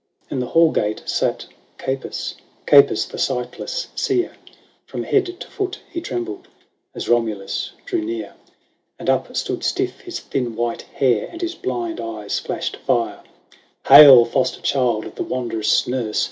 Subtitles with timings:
[0.29, 0.33] XI.
[0.33, 1.45] In the hall gate sate
[1.77, 2.33] Capys,
[2.65, 4.35] Capys, the sightless seer;
[4.87, 6.47] From head to foot he trembled
[6.95, 8.33] As Romulus drew near.
[8.97, 11.29] And up stood stiff his thin white hair.
[11.31, 13.21] And his blind eyes flashed fire:"
[13.89, 14.25] Hail!
[14.25, 16.19] foster child of the wonderous nurse